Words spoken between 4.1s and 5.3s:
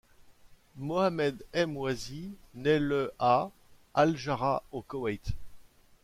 Jahra au Koweït.